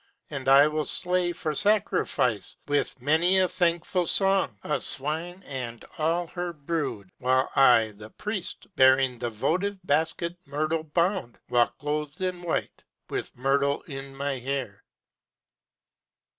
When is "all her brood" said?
5.99-7.11